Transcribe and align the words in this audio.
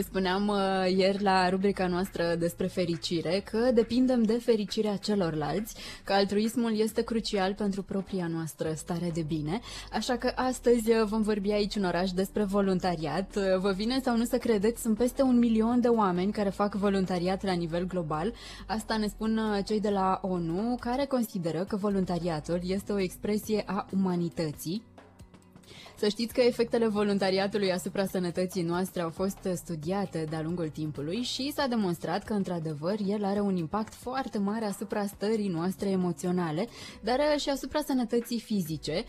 Vă 0.00 0.06
spuneam 0.06 0.48
uh, 0.48 0.96
ieri 0.96 1.22
la 1.22 1.48
rubrica 1.48 1.86
noastră 1.86 2.34
despre 2.38 2.66
fericire 2.66 3.42
că 3.50 3.70
depindem 3.74 4.22
de 4.22 4.32
fericirea 4.32 4.96
celorlalți, 4.96 5.74
că 6.04 6.12
altruismul 6.12 6.78
este 6.78 7.02
crucial 7.02 7.54
pentru 7.54 7.82
propria 7.82 8.26
noastră 8.26 8.72
stare 8.76 9.10
de 9.14 9.22
bine, 9.22 9.60
așa 9.92 10.16
că 10.16 10.32
astăzi 10.34 10.90
uh, 10.90 11.04
vom 11.04 11.22
vorbi 11.22 11.50
aici 11.50 11.76
în 11.76 11.84
oraș 11.84 12.10
despre 12.10 12.44
voluntariat. 12.44 13.36
Uh, 13.36 13.58
vă 13.58 13.72
vine 13.72 14.00
sau 14.04 14.16
nu 14.16 14.24
să 14.24 14.36
credeți, 14.38 14.82
sunt 14.82 14.96
peste 14.96 15.22
un 15.22 15.38
milion 15.38 15.80
de 15.80 15.88
oameni 15.88 16.32
care 16.32 16.48
fac 16.48 16.74
voluntariat 16.74 17.44
la 17.44 17.52
nivel 17.52 17.86
global. 17.86 18.32
Asta 18.66 18.96
ne 18.96 19.06
spun 19.06 19.36
uh, 19.36 19.64
cei 19.64 19.80
de 19.80 19.90
la 19.90 20.20
ONU, 20.22 20.76
care 20.80 21.04
consideră 21.04 21.64
că 21.68 21.76
voluntariatul 21.76 22.60
este 22.62 22.92
o 22.92 23.00
expresie 23.00 23.62
a 23.66 23.86
umanității 23.92 24.82
să 26.00 26.08
știți 26.08 26.34
că 26.34 26.40
efectele 26.40 26.88
voluntariatului 26.88 27.72
asupra 27.72 28.06
sănătății 28.06 28.62
noastre 28.62 29.02
au 29.02 29.10
fost 29.10 29.48
studiate 29.54 30.26
de-a 30.30 30.42
lungul 30.42 30.68
timpului 30.68 31.22
și 31.22 31.52
s-a 31.52 31.66
demonstrat 31.66 32.24
că, 32.24 32.32
într-adevăr, 32.32 32.94
el 33.06 33.24
are 33.24 33.40
un 33.40 33.56
impact 33.56 33.94
foarte 33.94 34.38
mare 34.38 34.64
asupra 34.64 35.06
stării 35.06 35.48
noastre 35.48 35.88
emoționale, 35.88 36.68
dar 37.00 37.18
și 37.38 37.48
asupra 37.48 37.80
sănătății 37.86 38.40
fizice. 38.40 39.04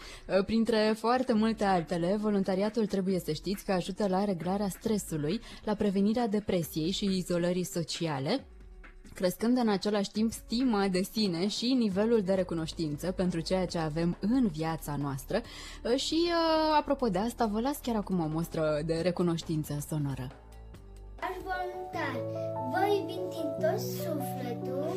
Printre 0.45 0.94
foarte 0.98 1.34
multe 1.34 1.64
altele, 1.64 2.17
voluntariatul 2.22 2.86
trebuie 2.86 3.20
să 3.20 3.31
știți 3.31 3.66
că 3.66 3.72
ajută 3.72 4.08
la 4.08 4.23
reglarea 4.23 4.70
stresului, 4.70 5.42
la 5.64 5.76
prevenirea 5.76 6.28
depresiei 6.28 6.92
și 6.92 7.05
izolării 7.05 7.66
sociale, 7.66 8.45
crescând 9.22 9.58
în 9.58 9.69
același 9.69 10.11
timp 10.11 10.31
stima 10.31 10.88
de 10.88 11.02
sine 11.02 11.47
și 11.47 11.73
nivelul 11.73 12.22
de 12.22 12.33
recunoștință 12.33 13.11
pentru 13.11 13.39
ceea 13.39 13.66
ce 13.66 13.77
avem 13.77 14.17
în 14.19 14.47
viața 14.47 14.95
noastră. 15.02 15.41
Și, 15.95 16.19
uh, 16.25 16.77
apropo 16.80 17.08
de 17.08 17.17
asta, 17.17 17.45
vă 17.45 17.59
las 17.59 17.77
chiar 17.81 17.95
acum 17.95 18.19
o 18.19 18.27
mostră 18.27 18.81
de 18.86 18.99
recunoștință 19.02 19.77
sonoră. 19.89 20.27
Aș 21.19 21.36
voluntar, 21.49 22.16
vă 22.72 22.94
iubim 22.95 23.23
din 23.36 23.47
tot 23.59 23.80
sufletul. 23.80 24.95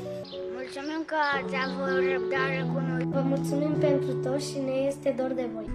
Mulțumim 0.54 1.02
că 1.06 1.16
ați 1.38 1.54
avut 1.66 2.12
răbdare 2.12 2.70
cu 2.72 2.78
noi. 2.78 3.04
Vă 3.04 3.20
mulțumim 3.20 3.72
pentru 3.78 4.12
tot 4.12 4.42
și 4.42 4.58
ne 4.58 4.72
este 4.72 5.14
dor 5.18 5.32
de 5.32 5.48
voi. 5.54 5.66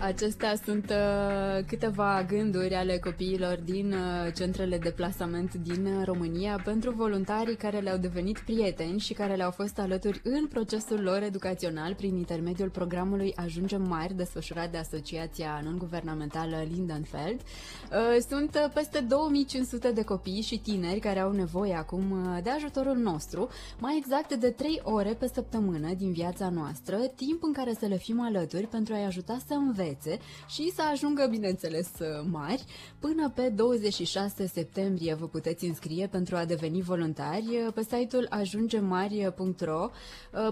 Acestea 0.00 0.54
sunt 0.64 0.90
uh, 0.90 1.64
câteva 1.66 2.24
gânduri 2.28 2.74
ale 2.74 2.98
copiilor 2.98 3.58
din 3.64 3.92
uh, 3.92 4.32
centrele 4.34 4.78
de 4.78 4.90
plasament 4.90 5.54
din 5.54 5.86
uh, 5.86 6.04
România 6.04 6.60
pentru 6.64 6.90
voluntarii 6.90 7.56
care 7.56 7.78
le-au 7.78 7.96
devenit 7.96 8.38
prieteni 8.38 8.98
și 8.98 9.12
care 9.12 9.34
le-au 9.34 9.50
fost 9.50 9.78
alături 9.78 10.20
în 10.24 10.46
procesul 10.46 11.00
lor 11.02 11.22
educațional 11.22 11.94
prin 11.94 12.16
intermediul 12.16 12.68
programului 12.68 13.32
Ajungem 13.36 13.82
Mari, 13.88 14.14
desfășurat 14.14 14.70
de 14.70 14.76
Asociația 14.78 15.60
Non-Guvernamentală 15.64 16.66
Lindenfeld. 16.72 17.40
Uh, 17.40 18.16
sunt 18.28 18.54
uh, 18.54 18.70
peste 18.74 19.00
2500 19.00 19.90
de 19.92 20.02
copii 20.02 20.40
și 20.40 20.58
tineri 20.58 21.00
care 21.00 21.20
au 21.20 21.32
nevoie 21.32 21.74
acum 21.74 22.10
uh, 22.10 22.42
de 22.42 22.50
ajutorul 22.50 22.96
nostru, 22.96 23.48
mai 23.78 23.96
exact 23.96 24.34
de 24.34 24.50
3 24.50 24.80
ore 24.84 25.14
pe 25.18 25.30
săptămână 25.34 25.94
din 25.96 26.12
viața 26.12 26.48
noastră, 26.48 26.96
timp 26.96 27.42
în 27.42 27.52
care 27.52 27.74
să 27.80 27.86
le 27.86 27.96
fim 27.96 28.20
alături 28.20 28.66
pentru 28.66 28.94
a-i 28.94 29.04
ajuta 29.04 29.36
să 29.46 29.54
învețe 29.54 29.84
învețe 29.86 30.18
și 30.48 30.70
să 30.74 30.82
ajungă, 30.92 31.26
bineînțeles, 31.30 31.88
mari. 32.30 32.64
Până 32.98 33.30
pe 33.34 33.48
26 33.48 34.46
septembrie 34.46 35.14
vă 35.14 35.26
puteți 35.28 35.64
înscrie 35.64 36.06
pentru 36.06 36.36
a 36.36 36.44
deveni 36.44 36.82
voluntari 36.82 37.70
pe 37.74 37.82
site-ul 37.82 38.26
ajungemari.ro. 38.30 39.90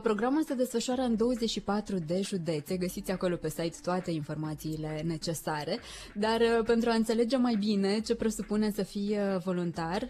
Programul 0.03 0.43
se 0.45 0.55
desfășoară 0.55 1.01
în 1.03 1.17
24 1.17 1.99
de 1.99 2.21
județe, 2.23 2.77
găsiți 2.77 3.11
acolo 3.11 3.37
pe 3.37 3.49
site 3.49 3.77
toate 3.83 4.11
informațiile 4.11 5.03
necesare, 5.05 5.79
dar 6.15 6.41
pentru 6.65 6.91
a 6.91 6.95
înțelege 6.95 7.37
mai 7.37 7.55
bine 7.55 8.01
ce 8.01 8.15
presupune 8.15 8.71
să 8.71 8.83
fii 8.83 9.17
voluntar, 9.45 10.09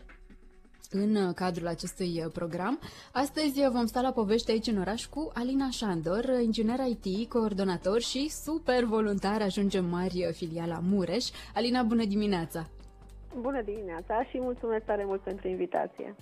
în 0.94 1.14
uh, 1.14 1.34
cadrul 1.34 1.66
acestui 1.66 2.22
uh, 2.24 2.30
program. 2.32 2.78
Astăzi 3.12 3.60
uh, 3.64 3.70
vom 3.72 3.86
sta 3.86 4.00
la 4.00 4.12
povești 4.12 4.50
aici 4.50 4.66
în 4.66 4.78
oraș 4.78 5.06
cu 5.06 5.30
Alina 5.34 5.70
Șandor, 5.70 6.24
inginer 6.42 6.78
IT, 6.86 7.28
coordonator 7.28 8.00
și 8.00 8.28
super 8.28 8.84
voluntar 8.84 9.42
ajungem 9.42 9.84
mari 9.84 10.28
filiala 10.32 10.78
Mureș. 10.82 11.24
Alina, 11.54 11.82
bună 11.82 12.04
dimineața! 12.04 12.66
Bună 13.40 13.62
dimineața 13.62 14.24
și 14.24 14.40
mulțumesc 14.40 14.84
tare 14.84 15.04
mult 15.04 15.20
pentru 15.20 15.48
invitație! 15.48 16.14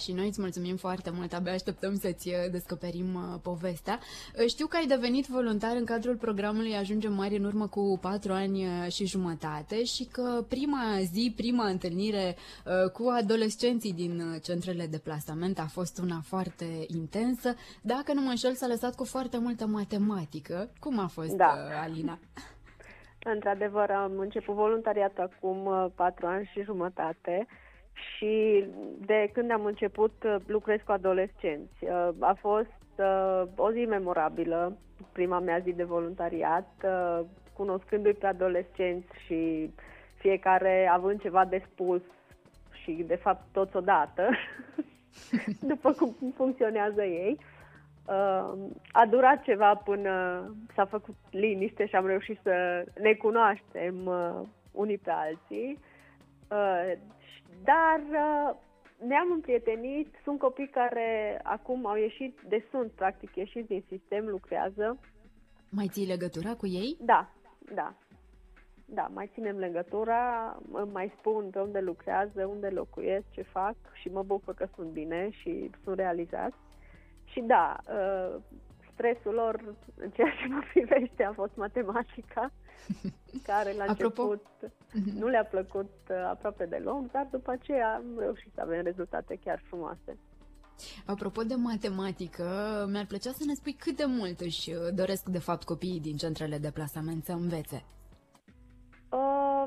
Și 0.00 0.12
noi 0.12 0.26
îți 0.26 0.40
mulțumim 0.40 0.76
foarte 0.76 1.10
mult, 1.14 1.32
abia 1.32 1.52
așteptăm 1.52 1.94
să-ți 1.96 2.28
uh, 2.28 2.34
descoperim 2.50 3.14
uh, 3.14 3.40
povestea. 3.42 3.98
Uh, 4.38 4.46
știu 4.46 4.66
că 4.66 4.76
ai 4.76 4.86
devenit 4.86 5.26
voluntar 5.26 5.76
în 5.76 5.84
cadrul 5.84 6.16
programului 6.16 6.76
Ajungem 6.76 7.12
Mari 7.12 7.36
în 7.36 7.44
urmă 7.44 7.66
cu 7.66 7.98
patru 8.00 8.32
ani 8.32 8.66
și 8.90 9.06
jumătate 9.06 9.84
și 9.84 10.04
că 10.04 10.44
prima 10.48 10.98
zi, 11.12 11.32
prima 11.36 11.66
întâlnire 11.66 12.36
cu 12.92 13.08
adolescenții 13.08 13.92
din 13.92 14.22
centrele 14.42 14.86
de 14.86 14.98
plasament 14.98 15.58
a 15.58 15.66
fost 15.66 15.98
una 15.98 16.20
foarte 16.24 16.64
intensă. 16.86 17.54
Dacă 17.82 18.12
nu 18.12 18.20
mă 18.20 18.28
înșel, 18.28 18.54
s-a 18.54 18.66
lăsat 18.66 18.94
cu 18.94 19.04
foarte 19.04 19.38
multă 19.38 19.66
matematică. 19.66 20.70
Cum 20.78 20.98
a 20.98 21.06
fost, 21.06 21.30
da. 21.30 21.54
Alina? 21.82 22.18
Într-adevăr, 23.24 23.90
am 23.90 24.18
început 24.18 24.54
voluntariat 24.54 25.18
acum 25.18 25.92
patru 25.94 26.26
ani 26.26 26.50
și 26.52 26.62
jumătate 26.62 27.46
și 28.16 28.64
de 29.06 29.30
când 29.32 29.50
am 29.50 29.64
început 29.64 30.22
uh, 30.24 30.36
lucrez 30.46 30.80
cu 30.84 30.92
adolescenți. 30.92 31.84
Uh, 31.84 32.08
a 32.18 32.36
fost 32.40 32.82
uh, 32.96 33.42
o 33.56 33.72
zi 33.72 33.84
memorabilă, 33.88 34.76
prima 35.12 35.38
mea 35.38 35.58
zi 35.58 35.72
de 35.72 35.84
voluntariat, 35.84 36.68
cunoscându-i 37.52 38.12
pe 38.12 38.26
adolescenți 38.26 39.08
și 39.26 39.70
fiecare 40.14 40.88
având 40.92 41.20
ceva 41.20 41.44
de 41.44 41.62
spus 41.72 42.00
și 42.82 42.92
de 42.92 43.14
fapt 43.14 43.42
toți 43.52 43.76
odată, 43.76 44.28
după 45.72 45.92
cum 45.92 46.14
funcționează 46.36 47.04
ei. 47.04 47.38
A 48.92 49.06
durat 49.10 49.42
ceva 49.42 49.74
până 49.74 50.44
s-a 50.74 50.84
făcut 50.84 51.14
liniște 51.30 51.86
și 51.86 51.96
am 51.96 52.06
reușit 52.06 52.38
să 52.42 52.84
ne 53.00 53.12
cunoaștem 53.12 54.10
unii 54.72 54.98
pe 54.98 55.10
alții 55.10 55.78
dar 57.64 58.00
uh, 58.10 58.56
ne-am 59.06 59.30
împrietenit, 59.32 60.14
sunt 60.24 60.38
copii 60.38 60.68
care 60.68 61.40
acum 61.42 61.86
au 61.86 61.96
ieșit 61.96 62.40
de 62.48 62.64
sunt, 62.70 62.90
practic, 62.90 63.34
ieșit 63.34 63.66
din 63.66 63.84
sistem, 63.88 64.26
lucrează. 64.28 64.98
Mai 65.70 65.88
ții 65.88 66.06
legătura 66.06 66.54
cu 66.54 66.66
ei? 66.66 66.96
Da, 67.00 67.30
da. 67.74 67.94
Da, 68.92 69.10
mai 69.14 69.30
ținem 69.32 69.58
legătura, 69.58 70.56
mai 70.92 71.12
spun 71.18 71.50
pe 71.50 71.60
unde 71.60 71.80
lucrează, 71.80 72.46
unde 72.46 72.68
locuiesc, 72.68 73.24
ce 73.30 73.42
fac 73.42 73.76
și 73.92 74.08
mă 74.08 74.22
bucur 74.22 74.54
că 74.54 74.68
sunt 74.74 74.88
bine 74.90 75.30
și 75.30 75.70
sunt 75.84 75.96
realizați. 75.96 76.56
Și 77.24 77.40
da, 77.40 77.76
uh, 77.88 78.36
stresul 79.00 79.34
lor, 79.34 79.74
în 79.96 80.10
ceea 80.10 80.30
ce 80.40 80.46
mă 80.48 80.60
privește, 80.72 81.24
a 81.24 81.32
fost 81.32 81.52
matematica, 81.54 82.52
care 83.50 83.72
la 83.72 83.84
Apropo... 83.88 84.22
început 84.22 84.46
mhm. 84.92 85.18
nu 85.18 85.26
le-a 85.26 85.44
plăcut 85.44 85.92
uh, 86.10 86.16
aproape 86.28 86.64
deloc, 86.64 87.10
dar 87.10 87.28
după 87.30 87.50
aceea 87.50 87.94
am 87.94 88.18
reușit 88.18 88.52
să 88.54 88.60
avem 88.60 88.82
rezultate 88.82 89.38
chiar 89.44 89.62
frumoase. 89.68 90.18
Apropo 91.06 91.42
de 91.42 91.54
matematică, 91.54 92.44
mi-ar 92.90 93.06
plăcea 93.06 93.32
să 93.32 93.44
ne 93.46 93.54
spui 93.54 93.72
cât 93.72 93.96
de 93.96 94.04
mult 94.06 94.40
își 94.40 94.70
uh, 94.70 94.76
doresc 94.94 95.28
de 95.28 95.38
fapt 95.38 95.64
copiii 95.64 96.00
din 96.00 96.16
centrele 96.16 96.58
de 96.58 96.70
plasament 96.70 97.24
să 97.24 97.32
învețe. 97.32 97.84
Uh, 99.10 99.64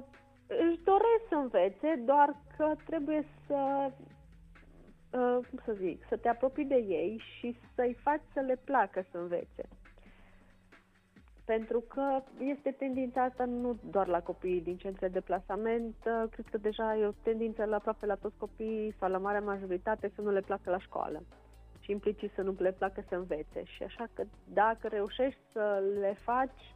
își 0.48 0.80
doresc 0.92 1.24
să 1.30 1.36
învețe, 1.36 2.02
doar 2.06 2.36
că 2.58 2.76
trebuie 2.86 3.28
să 3.48 3.88
uh, 3.88 3.94
cum 5.50 5.60
să 5.66 5.74
zic, 5.74 6.06
să 6.10 6.18
te 6.18 6.30
apropii 6.30 6.66
de 6.66 6.76
ei 6.76 7.22
și 7.38 7.58
să-i 7.76 7.98
faci 8.04 8.22
să 8.34 8.40
le 8.40 8.60
placă 8.64 9.06
să 9.12 9.18
învețe. 9.18 9.68
Pentru 11.46 11.80
că 11.80 12.22
este 12.40 12.72
tendința 12.72 13.24
asta 13.24 13.46
nu 13.46 13.80
doar 13.90 14.08
la 14.08 14.22
copiii 14.22 14.62
din 14.62 14.78
centre 14.78 15.08
de 15.08 15.22
plasament, 15.22 15.96
uh, 16.06 16.30
cred 16.32 16.46
că 16.52 16.58
deja 16.58 16.98
e 16.98 17.06
o 17.06 17.12
tendință 17.24 17.64
la 17.64 17.76
aproape 17.76 18.06
la 18.06 18.16
toți 18.16 18.38
copiii 18.38 18.96
sau 19.00 19.10
la 19.10 19.18
marea 19.18 19.42
majoritate 19.42 20.12
să 20.16 20.22
nu 20.22 20.32
le 20.32 20.42
placă 20.42 20.70
la 20.70 20.80
școală 20.80 21.24
și 21.84 21.92
implicit 21.92 22.32
să 22.36 22.42
nu 22.42 22.56
le 22.58 22.72
placă 22.72 23.04
să 23.10 23.16
învețe. 23.16 23.64
Și 23.64 23.84
așa 23.84 24.08
că 24.14 24.24
dacă 24.54 24.88
reușești 24.88 25.40
să 25.52 25.84
le 26.00 26.18
faci 26.24 26.76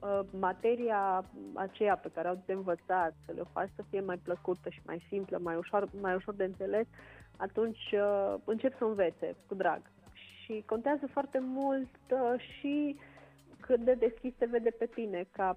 uh, 0.00 0.20
materia 0.30 1.24
aceea 1.54 1.96
pe 1.96 2.10
care 2.14 2.28
au 2.28 2.42
de 2.46 2.52
învățat, 2.52 3.14
să 3.26 3.32
le 3.32 3.42
faci 3.52 3.70
să 3.76 3.82
fie 3.90 4.00
mai 4.00 4.16
plăcută 4.16 4.68
și 4.68 4.80
mai 4.86 5.06
simplă, 5.08 5.38
mai 5.42 5.56
ușor, 5.56 5.88
mai 6.00 6.14
ușor 6.14 6.34
de 6.34 6.44
înțeles, 6.44 6.86
atunci 7.36 7.92
uh, 7.92 8.34
încep 8.44 8.76
să 8.76 8.84
învețe 8.84 9.36
cu 9.46 9.54
drag. 9.54 9.80
Și 10.12 10.62
contează 10.66 11.06
foarte 11.06 11.38
mult 11.38 11.88
uh, 12.10 12.40
și 12.40 12.96
cât 13.60 13.80
de 13.80 13.94
deschis 13.94 14.32
te 14.38 14.46
vede 14.46 14.70
pe 14.70 14.86
tine 14.86 15.26
ca 15.30 15.56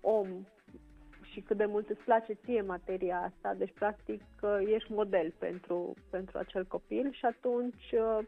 om 0.00 0.26
și 1.32 1.40
cât 1.40 1.56
de 1.56 1.64
mult 1.64 1.88
îți 1.88 2.00
place 2.04 2.32
ție 2.32 2.62
materia 2.62 3.18
asta, 3.18 3.54
deci 3.54 3.72
practic 3.74 4.22
uh, 4.42 4.58
ești 4.66 4.92
model 4.92 5.32
pentru, 5.38 5.94
pentru 6.10 6.38
acel 6.38 6.64
copil 6.64 7.12
și 7.12 7.24
atunci 7.24 7.92
uh, 7.92 8.18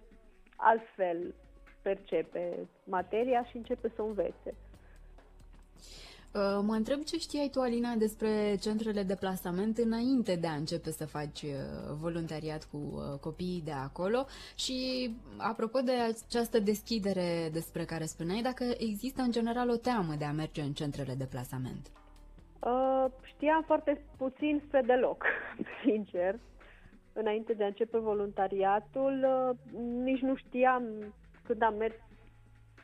altfel 0.56 1.34
percepe 1.82 2.68
materia 2.84 3.44
și 3.44 3.56
începe 3.56 3.92
să 3.94 4.02
o 4.02 4.06
învețe. 4.06 4.54
Uh, 6.34 6.60
mă 6.62 6.74
întreb 6.74 7.02
ce 7.02 7.18
știai 7.18 7.48
tu, 7.52 7.60
Alina, 7.60 7.94
despre 7.94 8.56
centrele 8.60 9.02
de 9.02 9.14
plasament 9.14 9.78
înainte 9.78 10.36
de 10.36 10.46
a 10.46 10.54
începe 10.54 10.90
să 10.90 11.06
faci 11.06 11.42
uh, 11.42 11.50
voluntariat 12.00 12.64
cu 12.64 12.76
uh, 12.76 13.18
copiii 13.20 13.62
de 13.64 13.72
acolo 13.72 14.26
și 14.54 15.10
apropo 15.36 15.80
de 15.80 15.92
această 15.92 16.58
deschidere 16.58 17.48
despre 17.52 17.84
care 17.84 18.04
spuneai, 18.04 18.42
dacă 18.42 18.64
există 18.78 19.22
în 19.22 19.30
general 19.30 19.70
o 19.70 19.76
teamă 19.76 20.14
de 20.18 20.24
a 20.24 20.32
merge 20.32 20.60
în 20.60 20.72
centrele 20.72 21.14
de 21.14 21.28
plasament? 21.30 21.90
Uh, 22.60 23.04
știam 23.22 23.62
foarte 23.66 24.04
puțin 24.16 24.62
spre 24.66 24.82
deloc, 24.86 25.24
sincer. 25.84 26.38
Înainte 27.12 27.52
de 27.52 27.64
a 27.64 27.66
începe 27.66 27.98
voluntariatul, 27.98 29.26
uh, 29.26 29.56
nici 30.04 30.20
nu 30.20 30.34
știam 30.34 30.82
când 31.46 31.62
am 31.62 31.74
mers 31.74 31.94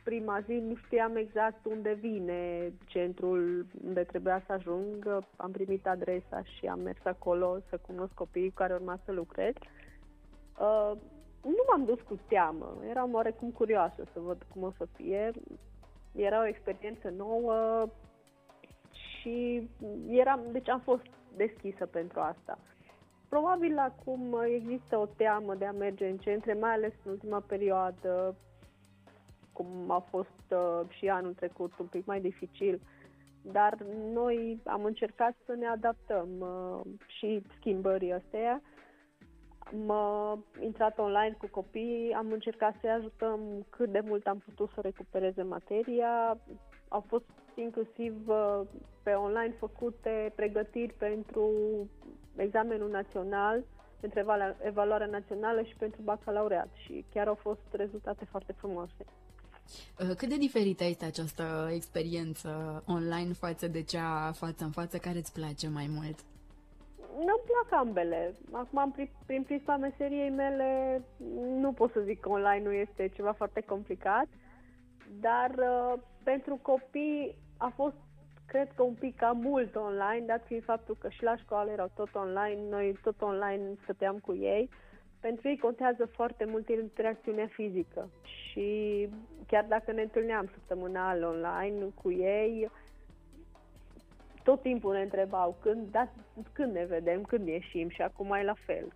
prima 0.03 0.39
zi 0.39 0.53
nu 0.53 0.75
știam 0.75 1.15
exact 1.15 1.65
unde 1.65 1.93
vine 1.93 2.71
centrul 2.85 3.65
unde 3.85 4.03
trebuia 4.03 4.43
să 4.45 4.53
ajung. 4.53 5.23
Am 5.35 5.51
primit 5.51 5.87
adresa 5.87 6.43
și 6.43 6.65
am 6.65 6.79
mers 6.79 7.05
acolo 7.05 7.59
să 7.69 7.77
cunosc 7.77 8.13
copiii 8.13 8.49
cu 8.49 8.55
care 8.55 8.73
urma 8.73 8.99
să 9.05 9.11
lucrez. 9.11 9.53
Uh, 10.59 10.91
nu 11.43 11.63
m-am 11.69 11.85
dus 11.85 11.99
cu 12.01 12.19
teamă, 12.27 12.77
eram 12.89 13.13
oarecum 13.13 13.49
curioasă 13.49 14.03
să 14.13 14.19
văd 14.19 14.45
cum 14.53 14.63
o 14.63 14.71
să 14.77 14.87
fie. 14.95 15.31
Era 16.11 16.41
o 16.41 16.47
experiență 16.47 17.09
nouă 17.09 17.87
și 18.91 19.69
eram, 20.07 20.39
deci 20.51 20.69
am 20.69 20.79
fost 20.79 21.05
deschisă 21.35 21.85
pentru 21.85 22.19
asta. 22.19 22.57
Probabil 23.29 23.77
acum 23.77 24.37
există 24.45 24.97
o 24.97 25.05
teamă 25.05 25.55
de 25.55 25.65
a 25.65 25.71
merge 25.71 26.07
în 26.07 26.17
centre, 26.17 26.53
mai 26.53 26.71
ales 26.71 26.93
în 27.03 27.11
ultima 27.11 27.39
perioadă, 27.39 28.35
cum 29.53 29.91
a 29.91 29.99
fost 30.09 30.43
uh, 30.49 30.81
și 30.89 31.09
anul 31.09 31.33
trecut, 31.33 31.71
un 31.79 31.85
pic 31.85 32.05
mai 32.05 32.21
dificil, 32.21 32.81
dar 33.41 33.77
noi 34.13 34.59
am 34.65 34.83
încercat 34.83 35.35
să 35.45 35.53
ne 35.53 35.65
adaptăm 35.67 36.29
uh, 36.39 36.79
și 37.07 37.41
schimbării 37.57 38.13
astea. 38.13 38.61
Am 39.59 39.87
uh, 39.87 40.63
intrat 40.63 40.97
online 40.99 41.35
cu 41.37 41.47
copiii, 41.51 42.13
am 42.13 42.31
încercat 42.31 42.75
să-i 42.81 42.89
ajutăm 42.89 43.65
cât 43.69 43.91
de 43.91 43.99
mult 44.05 44.27
am 44.27 44.37
putut 44.37 44.69
să 44.73 44.81
recupereze 44.81 45.41
materia. 45.43 46.37
Au 46.87 47.03
fost 47.07 47.29
inclusiv 47.55 48.27
uh, 48.27 48.61
pe 49.03 49.11
online 49.11 49.55
făcute 49.59 50.31
pregătiri 50.35 50.93
pentru 50.93 51.51
examenul 52.35 52.89
național, 52.89 53.63
pentru 53.99 54.19
evaluarea 54.63 55.07
națională 55.07 55.61
și 55.61 55.75
pentru 55.75 56.01
bacalaureat 56.01 56.67
și 56.73 57.05
chiar 57.13 57.27
au 57.27 57.35
fost 57.35 57.61
rezultate 57.71 58.25
foarte 58.25 58.51
frumoase. 58.51 59.05
Uh, 59.99 60.15
cât 60.17 60.29
de 60.29 60.37
diferită 60.37 60.83
este 60.83 61.05
această 61.05 61.69
experiență 61.73 62.83
online 62.87 63.33
față 63.33 63.67
de 63.67 63.81
cea 63.81 64.31
față 64.31 64.63
în 64.63 64.71
față 64.71 64.97
care 64.97 65.17
îți 65.17 65.33
place 65.33 65.67
mai 65.67 65.87
mult? 65.89 66.19
Nu-mi 67.17 67.45
plac 67.45 67.79
ambele. 67.79 68.35
Acum, 68.51 68.95
prin 69.25 69.43
prisma 69.43 69.77
meseriei 69.77 70.29
mele, 70.29 71.01
nu 71.59 71.71
pot 71.71 71.91
să 71.91 71.99
zic 71.99 72.19
că 72.19 72.29
online 72.29 72.63
nu 72.63 72.71
este 72.71 73.11
ceva 73.15 73.31
foarte 73.31 73.61
complicat, 73.61 74.27
dar 75.19 75.49
uh, 75.49 75.99
pentru 76.23 76.59
copii 76.61 77.35
a 77.57 77.71
fost, 77.75 77.95
cred 78.45 78.71
că, 78.75 78.83
un 78.83 78.93
pic 78.93 79.15
cam 79.15 79.37
mult 79.37 79.75
online, 79.75 80.25
dat 80.25 80.45
fiind 80.45 80.63
faptul 80.63 80.97
că 80.99 81.09
și 81.09 81.23
la 81.23 81.35
școală 81.35 81.71
erau 81.71 81.91
tot 81.95 82.15
online, 82.15 82.69
noi 82.69 82.99
tot 83.03 83.21
online 83.21 83.73
stăteam 83.83 84.17
cu 84.17 84.35
ei. 84.35 84.69
Pentru 85.21 85.47
ei 85.47 85.57
contează 85.57 86.05
foarte 86.05 86.45
mult 86.45 86.69
interacțiunea 86.69 87.47
fizică 87.47 88.09
și 88.23 89.09
chiar 89.47 89.65
dacă 89.67 89.91
ne 89.91 90.01
întâlneam 90.01 90.49
săptămânal 90.53 91.23
online 91.23 91.85
cu 92.01 92.11
ei, 92.11 92.69
tot 94.43 94.61
timpul 94.61 94.93
ne 94.93 95.01
întrebau 95.01 95.55
când, 95.61 95.91
da, 95.91 96.09
când 96.51 96.73
ne 96.73 96.85
vedem, 96.85 97.21
când 97.21 97.47
ieșim 97.47 97.89
și 97.89 98.01
acum 98.01 98.31
e 98.31 98.43
la 98.43 98.55
fel. 98.65 98.93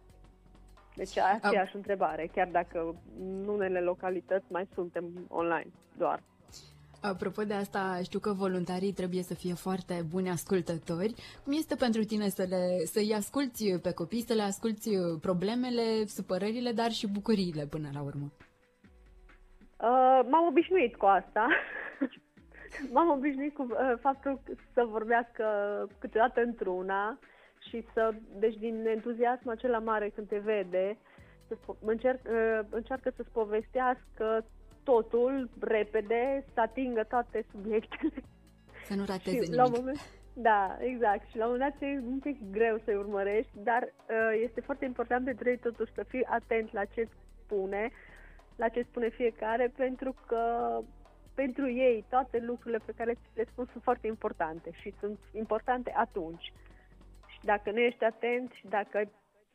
Deci 0.96 1.18
aceeași 1.18 1.74
Am... 1.74 1.80
întrebare, 1.80 2.30
chiar 2.34 2.48
dacă 2.48 2.96
în 3.20 3.48
unele 3.48 3.80
localități 3.80 4.46
mai 4.52 4.68
suntem 4.74 5.26
online 5.30 5.72
doar. 5.98 6.20
Apropo 7.10 7.44
de 7.44 7.54
asta, 7.54 8.00
știu 8.04 8.20
că 8.20 8.32
voluntarii 8.34 8.94
trebuie 8.94 9.22
să 9.22 9.34
fie 9.34 9.54
foarte 9.54 9.96
buni 10.12 10.30
ascultători. 10.30 11.14
Cum 11.44 11.54
este 11.54 11.76
pentru 11.76 12.04
tine 12.04 12.28
să 12.30 12.46
le, 12.50 12.86
să-i 12.86 13.14
asculți 13.16 13.80
pe 13.82 13.94
copii, 13.94 14.28
să 14.30 14.34
le 14.34 14.42
asculți 14.42 14.90
problemele, 15.22 16.06
supărările, 16.06 16.72
dar 16.72 16.92
și 16.92 17.12
bucuriile 17.12 17.66
până 17.66 17.90
la 17.94 18.02
urmă? 18.02 18.28
Uh, 19.80 20.20
m-am 20.30 20.46
obișnuit 20.50 20.96
cu 20.96 21.06
asta. 21.06 21.48
m-am 22.94 23.10
obișnuit 23.10 23.54
cu 23.54 23.64
uh, 23.70 23.94
faptul 24.02 24.42
să 24.74 24.84
vorbească 24.90 25.46
câteodată 26.00 26.42
într-una 26.42 27.20
și 27.70 27.86
să, 27.94 28.14
deci 28.40 28.56
din 28.56 28.86
entuziasm 28.88 29.50
acela 29.50 29.80
mare 29.80 30.10
când 30.10 30.28
te 30.28 30.38
vede, 30.38 30.98
să 31.48 31.56
încerc, 31.86 32.20
uh, 32.26 32.60
încearcă 32.70 33.12
să-ți 33.16 33.32
povestească 33.32 34.46
totul 34.86 35.50
repede, 35.60 36.46
să 36.54 36.60
atingă 36.60 37.04
toate 37.04 37.46
subiectele. 37.52 38.24
Să 38.86 38.96
nu 38.96 39.06
rateze 39.06 39.30
și, 39.30 39.36
nimic. 39.36 39.56
La 39.56 39.66
un 39.66 39.74
moment, 39.76 40.00
da, 40.38 40.78
exact. 40.80 41.30
Și 41.30 41.38
la 41.38 41.46
un 41.46 41.52
moment 41.52 41.72
dat 41.72 41.90
e 41.90 42.00
un 42.08 42.20
pic 42.20 42.38
greu 42.52 42.78
să-i 42.84 42.96
urmărești, 42.96 43.52
dar 43.54 43.84
uh, 43.84 44.42
este 44.44 44.62
foarte 44.62 44.86
important 44.86 45.26
de 45.26 45.50
ei 45.50 45.58
totuși 45.58 45.94
să 45.94 46.04
fii 46.04 46.26
atent 46.26 46.74
la 46.74 46.86
ce 46.86 47.08
spune, 47.44 47.92
la 48.56 48.68
ce 48.68 48.82
spune 48.82 49.10
fiecare, 49.10 49.72
pentru 49.76 50.16
că 50.28 50.44
pentru 51.36 51.70
ei 51.70 52.06
toate 52.10 52.40
lucrurile 52.40 52.82
pe 52.86 52.94
care 52.98 53.14
ți 53.14 53.30
le 53.34 53.44
spun 53.52 53.68
sunt 53.72 53.84
foarte 53.84 54.08
importante 54.08 54.70
și 54.72 54.94
sunt 55.00 55.20
importante 55.32 55.94
atunci. 55.96 56.54
Și 57.28 57.40
dacă 57.44 57.72
nu 57.72 57.80
ești 57.80 58.04
atent 58.04 58.52
și 58.52 58.68
dacă 58.68 58.98
ai, 58.98 59.12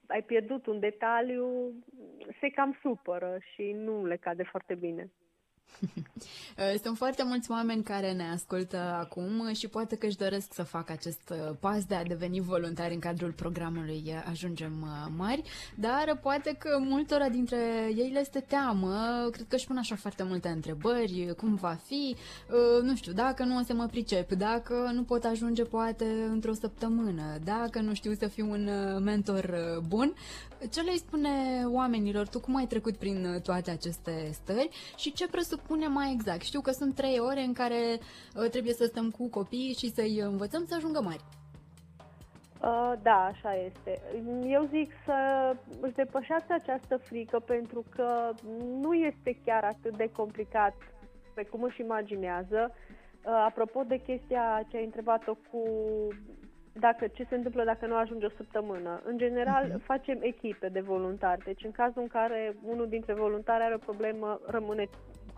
ai 0.06 0.22
pierdut 0.22 0.66
un 0.66 0.80
detaliu, 0.80 1.72
se 2.40 2.48
cam 2.48 2.78
supără 2.82 3.38
și 3.54 3.72
nu 3.72 4.06
le 4.06 4.16
cade 4.16 4.42
foarte 4.42 4.74
bine. 4.74 5.10
Sunt 6.82 6.96
foarte 6.96 7.22
mulți 7.22 7.50
oameni 7.50 7.82
care 7.82 8.12
ne 8.12 8.30
ascultă 8.32 8.76
acum 8.76 9.52
și 9.52 9.68
poate 9.68 9.96
că 9.96 10.06
își 10.06 10.16
doresc 10.16 10.52
să 10.52 10.62
facă 10.62 10.92
acest 10.92 11.30
uh, 11.30 11.56
pas 11.60 11.84
de 11.84 11.94
a 11.94 12.02
deveni 12.02 12.40
voluntari 12.40 12.94
în 12.94 13.00
cadrul 13.00 13.32
programului 13.32 14.02
uh, 14.06 14.24
Ajungem 14.30 14.72
uh, 14.82 15.12
Mari, 15.16 15.42
dar 15.74 16.18
poate 16.22 16.56
că 16.58 16.78
multora 16.80 17.28
dintre 17.28 17.90
ei 17.96 18.10
le 18.12 18.20
este 18.20 18.40
teamă, 18.40 19.28
cred 19.30 19.46
că 19.48 19.54
își 19.54 19.66
pun 19.66 19.76
așa 19.76 19.96
foarte 19.96 20.22
multe 20.22 20.48
întrebări, 20.48 21.34
cum 21.36 21.54
va 21.54 21.78
fi, 21.86 22.16
nu 22.82 22.96
știu, 22.96 23.12
dacă 23.12 23.44
nu 23.44 23.58
o 23.58 23.62
să 23.62 23.74
mă 23.74 23.86
pricep, 23.86 24.32
dacă 24.32 24.90
nu 24.94 25.02
pot 25.02 25.24
ajunge 25.24 25.62
poate 25.62 26.04
într-o 26.30 26.52
săptămână, 26.52 27.38
dacă 27.44 27.80
nu 27.80 27.94
știu 27.94 28.14
să 28.14 28.26
fiu 28.26 28.50
un 28.50 28.70
mentor 29.02 29.80
bun. 29.88 30.14
Ce 30.70 30.80
le 30.80 30.96
spune 30.96 31.64
oamenilor? 31.66 32.28
Tu 32.28 32.40
cum 32.40 32.56
ai 32.56 32.66
trecut 32.66 32.96
prin 32.96 33.40
toate 33.42 33.70
aceste 33.70 34.30
stări 34.32 34.68
și 34.96 35.12
ce 35.12 35.28
presupune 35.28 35.59
spune 35.64 35.86
mai 35.86 36.12
exact. 36.12 36.42
Știu 36.42 36.60
că 36.60 36.70
sunt 36.70 36.94
trei 36.94 37.18
ore 37.18 37.40
în 37.40 37.52
care 37.52 37.80
uh, 37.98 38.50
trebuie 38.50 38.72
să 38.72 38.84
stăm 38.84 39.10
cu 39.10 39.28
copiii 39.28 39.74
și 39.80 39.92
să-i 39.96 40.18
învățăm 40.18 40.64
să 40.68 40.74
ajungă 40.74 41.00
mari. 41.02 41.24
Uh, 42.62 42.92
da, 43.02 43.30
așa 43.32 43.54
este. 43.54 44.02
Eu 44.46 44.68
zic 44.70 44.92
să 45.04 45.16
își 45.80 45.94
depășească 45.94 46.52
această 46.52 46.96
frică 46.96 47.38
pentru 47.38 47.84
că 47.96 48.30
nu 48.80 48.92
este 48.94 49.38
chiar 49.44 49.64
atât 49.64 49.96
de 49.96 50.10
complicat 50.12 50.74
pe 51.34 51.44
cum 51.44 51.62
își 51.62 51.80
imaginează. 51.80 52.70
Uh, 52.70 53.32
apropo 53.46 53.82
de 53.82 53.96
chestia 53.96 54.66
ce 54.68 54.76
ai 54.76 54.84
întrebat-o 54.84 55.34
cu 55.34 55.62
dacă 56.72 57.06
ce 57.06 57.26
se 57.28 57.34
întâmplă 57.34 57.64
dacă 57.64 57.86
nu 57.86 57.96
ajunge 57.96 58.26
o 58.26 58.36
săptămână. 58.36 59.00
În 59.04 59.18
general, 59.18 59.64
uh-huh. 59.70 59.84
facem 59.84 60.18
echipe 60.20 60.68
de 60.68 60.80
voluntari. 60.80 61.44
Deci, 61.44 61.64
în 61.64 61.70
cazul 61.70 62.02
în 62.02 62.08
care 62.08 62.56
unul 62.62 62.88
dintre 62.88 63.14
voluntari 63.14 63.62
are 63.62 63.74
o 63.74 63.78
problemă, 63.88 64.40
rămâne 64.46 64.88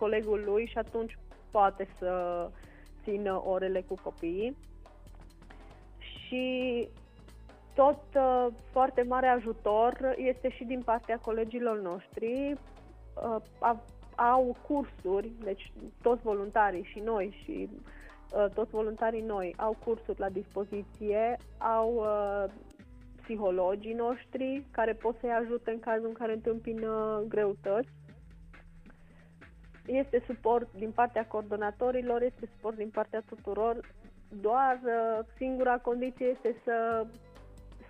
colegul 0.03 0.43
lui 0.45 0.67
și 0.67 0.79
atunci 0.79 1.19
poate 1.51 1.89
să 1.99 2.13
țină 3.03 3.43
orele 3.47 3.81
cu 3.81 3.95
copiii. 4.03 4.57
Și 5.99 6.89
tot 7.75 8.03
uh, 8.15 8.47
foarte 8.71 9.03
mare 9.03 9.27
ajutor 9.27 10.15
este 10.17 10.51
și 10.51 10.65
din 10.65 10.83
partea 10.85 11.19
colegilor 11.19 11.81
noștri. 11.81 12.55
Uh, 13.61 13.73
au 14.15 14.57
cursuri, 14.67 15.33
deci 15.45 15.73
toți 16.03 16.23
voluntarii 16.23 16.85
și 16.85 16.99
noi 16.99 17.37
și 17.45 17.69
uh, 17.71 18.47
toți 18.55 18.71
voluntarii 18.71 19.23
noi 19.23 19.55
au 19.57 19.77
cursuri 19.85 20.19
la 20.21 20.29
dispoziție, 20.29 21.37
au 21.59 21.95
uh, 21.95 22.53
psihologii 23.23 23.93
noștri 23.93 24.67
care 24.71 24.93
pot 24.93 25.17
să-i 25.21 25.39
ajute 25.43 25.71
în 25.71 25.81
cazul 25.81 26.07
în 26.07 26.13
care 26.13 26.33
întâmpină 26.33 27.23
greutăți 27.29 28.02
este 29.87 30.23
suport 30.27 30.69
din 30.79 30.91
partea 30.91 31.27
coordonatorilor, 31.27 32.23
este 32.23 32.49
suport 32.55 32.77
din 32.77 32.91
partea 32.91 33.23
tuturor. 33.27 33.81
doar 34.41 34.81
uh, 34.85 35.25
singura 35.37 35.79
condiție 35.79 36.27
este 36.27 36.57
să 36.65 37.07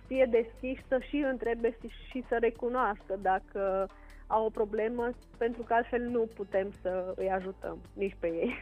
fie 0.07 0.27
deschiși, 0.29 0.87
să 0.87 0.99
și 0.99 1.17
întrebe 1.17 1.77
și 2.09 2.23
să 2.27 2.37
recunoască 2.39 3.15
dacă 3.21 3.87
au 4.27 4.45
o 4.45 4.49
problemă, 4.49 5.09
pentru 5.37 5.61
că 5.63 5.73
altfel 5.73 6.01
nu 6.01 6.29
putem 6.35 6.71
să 6.81 7.13
îi 7.15 7.29
ajutăm 7.29 7.77
nici 7.93 8.15
pe 8.19 8.27
ei. 8.27 8.53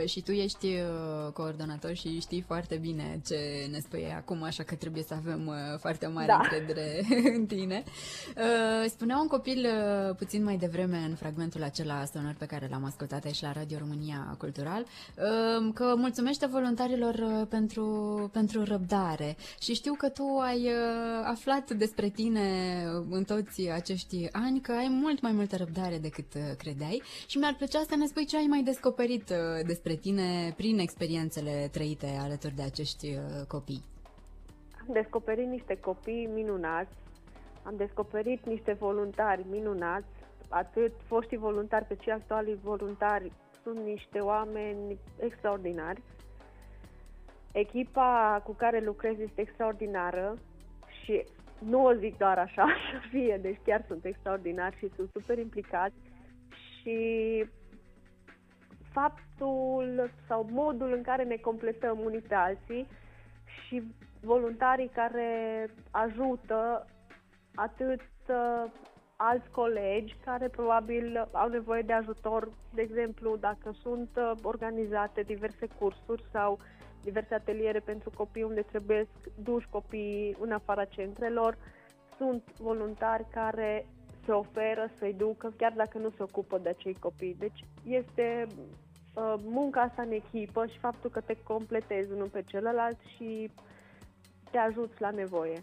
Uh, 0.00 0.08
și 0.08 0.20
tu 0.20 0.32
ești 0.32 0.66
uh, 0.66 1.32
coordonator 1.32 1.94
și 1.94 2.20
știi 2.20 2.40
foarte 2.40 2.74
bine 2.74 3.20
ce 3.26 3.68
ne 3.70 3.78
spui 3.78 4.12
acum, 4.16 4.42
așa 4.42 4.62
că 4.62 4.74
trebuie 4.74 5.02
să 5.02 5.14
avem 5.14 5.46
uh, 5.46 5.78
foarte 5.78 6.06
mare 6.06 6.26
da. 6.26 6.40
încredere 6.42 7.06
în 7.36 7.46
tine. 7.46 7.82
Spunea 8.86 9.18
un 9.18 9.26
copil 9.26 9.66
puțin 10.16 10.42
mai 10.44 10.56
devreme 10.56 10.96
în 11.08 11.14
fragmentul 11.14 11.62
acela 11.62 12.04
sonor 12.04 12.34
pe 12.38 12.46
care 12.46 12.68
l-am 12.70 12.84
ascultat 12.84 13.24
aici 13.24 13.40
la 13.40 13.52
Radio 13.52 13.78
România 13.78 14.34
Cultural 14.38 14.84
um, 15.58 15.72
că 15.72 15.94
mulțumește 15.96 16.46
voluntarilor 16.46 17.46
pentru, 17.48 17.84
pentru 18.32 18.64
răbdare 18.64 19.36
și 19.60 19.74
știu 19.74 19.92
că 19.92 20.08
tu 20.08 20.38
ai 20.42 20.70
aflat 21.24 21.70
despre 21.70 22.08
tine 22.08 22.40
în 23.10 23.24
toți 23.24 23.68
acești 23.68 24.28
ani 24.32 24.60
că 24.60 24.72
ai 24.72 24.88
mult 24.90 25.20
mai 25.20 25.32
multă 25.32 25.56
răbdare 25.56 25.98
decât 25.98 26.32
credeai 26.58 27.02
și 27.26 27.38
mi-ar 27.38 27.54
plăcea 27.54 27.82
să 27.88 27.96
ne 27.96 28.06
spui 28.06 28.26
ce 28.26 28.36
ai 28.36 28.46
mai 28.48 28.62
descoperit 28.62 29.32
despre 29.66 29.81
despre 29.82 30.10
tine 30.10 30.52
prin 30.56 30.78
experiențele 30.78 31.68
trăite 31.72 32.06
alături 32.20 32.54
de 32.54 32.62
acești 32.62 33.06
uh, 33.06 33.46
copii? 33.48 33.82
Am 34.80 34.92
descoperit 34.92 35.46
niște 35.46 35.78
copii 35.80 36.28
minunați, 36.34 36.94
am 37.62 37.74
descoperit 37.76 38.46
niște 38.46 38.72
voluntari 38.72 39.46
minunați, 39.50 40.06
atât 40.48 40.92
foștii 41.06 41.36
voluntari 41.36 41.86
cât 41.86 42.00
și 42.00 42.10
actualii 42.10 42.58
voluntari 42.62 43.32
sunt 43.62 43.78
niște 43.78 44.18
oameni 44.18 44.98
extraordinari. 45.18 46.02
Echipa 47.52 48.42
cu 48.44 48.52
care 48.52 48.80
lucrez 48.84 49.18
este 49.18 49.40
extraordinară 49.40 50.34
și 51.02 51.24
nu 51.58 51.84
o 51.84 51.92
zic 51.92 52.16
doar 52.18 52.38
așa 52.38 52.66
să 52.92 53.08
fie, 53.10 53.38
deci 53.42 53.60
chiar 53.64 53.84
sunt 53.86 54.04
extraordinari 54.04 54.76
și 54.76 54.90
sunt 54.96 55.10
super 55.12 55.38
implicați 55.38 55.96
și 56.80 56.96
faptul 58.92 60.10
sau 60.26 60.46
modul 60.50 60.92
în 60.92 61.02
care 61.02 61.24
ne 61.24 61.36
completăm 61.36 61.98
unii 61.98 62.20
pe 62.20 62.34
alții 62.34 62.86
și 63.66 63.82
voluntarii 64.20 64.88
care 64.88 65.68
ajută 65.90 66.86
atât 67.54 68.00
uh, 68.28 68.70
alți 69.16 69.50
colegi 69.50 70.16
care 70.24 70.48
probabil 70.48 71.28
au 71.32 71.48
nevoie 71.48 71.82
de 71.82 71.92
ajutor, 71.92 72.48
de 72.74 72.82
exemplu, 72.82 73.36
dacă 73.36 73.74
sunt 73.82 74.08
uh, 74.16 74.32
organizate 74.42 75.22
diverse 75.22 75.66
cursuri 75.78 76.24
sau 76.32 76.58
diverse 77.02 77.34
ateliere 77.34 77.78
pentru 77.78 78.10
copii 78.16 78.42
unde 78.42 78.60
trebuie 78.62 79.08
duși 79.42 79.68
copiii 79.70 80.36
în 80.40 80.52
afara 80.52 80.84
centrelor, 80.84 81.56
sunt 82.16 82.42
voluntari 82.58 83.26
care 83.30 83.86
se 84.24 84.32
oferă 84.32 84.90
să-i 84.98 85.12
ducă, 85.12 85.52
chiar 85.56 85.72
dacă 85.76 85.98
nu 85.98 86.10
se 86.10 86.22
ocupă 86.22 86.58
de 86.58 86.68
acei 86.68 86.94
copii. 86.94 87.36
Deci 87.38 87.64
este 87.84 88.46
uh, 88.48 88.54
munca 89.42 89.80
asta 89.80 90.02
în 90.02 90.10
echipă 90.12 90.66
și 90.66 90.78
faptul 90.78 91.10
că 91.10 91.20
te 91.20 91.36
completezi 91.42 92.12
unul 92.12 92.28
pe 92.28 92.44
celălalt 92.46 92.98
și 93.16 93.50
te 94.50 94.58
ajuți 94.58 95.00
la 95.00 95.10
nevoie. 95.10 95.62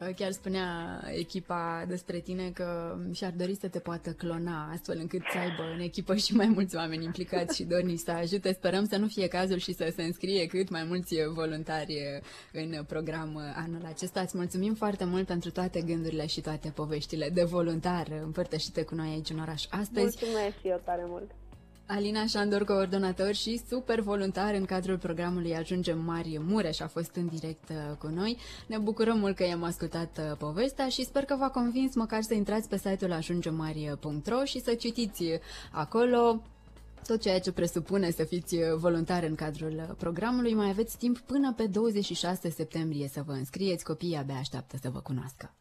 Uh, 0.00 0.14
chiar 0.16 0.30
spunea 0.30 1.00
echipa 1.14 1.84
despre 1.88 2.18
tine 2.18 2.50
că 2.50 2.96
și-ar 3.12 3.32
dori 3.36 3.54
să 3.54 3.68
te 3.68 3.78
poată 3.78 4.10
clona 4.10 4.70
astfel 4.72 4.98
încât 5.00 5.22
să 5.32 5.38
aibă 5.38 5.62
în 5.74 5.80
echipă 5.80 6.14
și 6.14 6.34
mai 6.34 6.46
mulți 6.46 6.76
oameni 6.76 7.04
implicați 7.04 7.56
și 7.56 7.64
dorni 7.64 7.96
să 7.96 8.10
ajute. 8.10 8.52
Sperăm 8.52 8.86
să 8.86 8.96
nu 8.96 9.06
fie 9.06 9.28
cazul 9.28 9.58
și 9.58 9.72
să 9.72 9.92
se 9.94 10.02
înscrie 10.02 10.46
cât 10.46 10.70
mai 10.70 10.84
mulți 10.84 11.14
voluntari 11.34 12.20
în 12.52 12.84
program 12.86 13.36
anul 13.54 13.84
acesta. 13.84 14.20
Îți 14.20 14.36
mulțumim 14.36 14.74
foarte 14.74 15.04
mult 15.04 15.26
pentru 15.26 15.50
toate 15.50 15.80
gândurile 15.80 16.26
și 16.26 16.40
toate 16.40 16.72
poveștile 16.74 17.28
de 17.28 17.44
voluntar 17.44 18.06
împărtășite 18.22 18.82
cu 18.82 18.94
noi 18.94 19.08
aici 19.08 19.30
în 19.30 19.38
oraș 19.38 19.64
astăzi. 19.70 20.18
Mulțumesc 20.20 20.58
și 20.60 20.68
eu 20.68 20.80
tare 20.84 21.04
mult! 21.06 21.30
Alina 21.94 22.26
Șandor, 22.26 22.64
coordonator 22.64 23.34
și 23.34 23.60
super 23.68 24.00
voluntar 24.00 24.54
în 24.54 24.64
cadrul 24.64 24.98
programului 24.98 25.56
Ajungem 25.56 25.98
Mari 25.98 26.40
Mureș, 26.46 26.80
a 26.80 26.86
fost 26.86 27.14
în 27.14 27.26
direct 27.26 27.68
uh, 27.68 27.96
cu 27.98 28.06
noi. 28.06 28.36
Ne 28.66 28.78
bucurăm 28.78 29.18
mult 29.18 29.36
că 29.36 29.44
i-am 29.44 29.62
ascultat 29.62 30.18
uh, 30.18 30.36
povestea 30.38 30.88
și 30.88 31.04
sper 31.04 31.24
că 31.24 31.36
v-a 31.38 31.48
convins 31.50 31.94
măcar 31.94 32.22
să 32.22 32.34
intrați 32.34 32.68
pe 32.68 32.76
site-ul 32.76 33.12
ajungemmari.ro 33.12 34.44
și 34.44 34.60
să 34.60 34.74
citiți 34.74 35.24
acolo 35.70 36.42
tot 37.06 37.20
ceea 37.20 37.40
ce 37.40 37.52
presupune 37.52 38.10
să 38.10 38.24
fiți 38.24 38.56
voluntar 38.76 39.22
în 39.22 39.34
cadrul 39.34 39.94
programului. 39.98 40.54
Mai 40.54 40.68
aveți 40.68 40.96
timp 40.96 41.18
până 41.18 41.52
pe 41.56 41.66
26 41.66 42.50
septembrie 42.50 43.08
să 43.08 43.22
vă 43.26 43.32
înscrieți, 43.32 43.84
copiii 43.84 44.16
abia 44.16 44.36
așteaptă 44.36 44.76
să 44.82 44.90
vă 44.90 45.00
cunoască. 45.00 45.54